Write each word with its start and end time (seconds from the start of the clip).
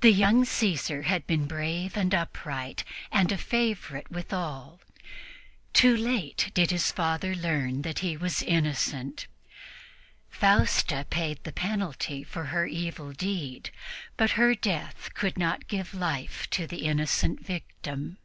The 0.00 0.10
young 0.10 0.44
Caesar 0.44 1.02
had 1.02 1.24
been 1.28 1.46
brave 1.46 1.96
and 1.96 2.12
upright 2.12 2.82
and 3.12 3.30
a 3.30 3.38
favorite 3.38 4.10
with 4.10 4.32
all. 4.32 4.80
Too 5.72 5.96
late 5.96 6.50
did 6.54 6.72
his 6.72 6.90
father 6.90 7.36
learn 7.36 7.82
that 7.82 8.00
he 8.00 8.16
was 8.16 8.42
innocent. 8.42 9.28
Fausta 10.28 11.06
paid 11.08 11.44
the 11.44 11.52
penalty 11.52 12.24
for 12.24 12.46
her 12.46 12.66
evil 12.66 13.12
deed, 13.12 13.70
but 14.16 14.32
her 14.32 14.56
death 14.56 15.10
could 15.14 15.38
not 15.38 15.68
give 15.68 15.94
life 15.94 16.50
to 16.50 16.66
the 16.66 16.84
innocent 16.86 17.38
victim. 17.40 18.18